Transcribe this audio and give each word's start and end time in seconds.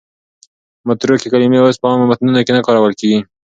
متروکې 0.87 1.27
کلمې 1.33 1.57
اوس 1.61 1.75
په 1.81 1.87
عامو 1.89 2.09
متنونو 2.09 2.41
کې 2.45 2.51
نه 2.57 2.61
کارول 2.67 2.93
کېږي. 2.99 3.19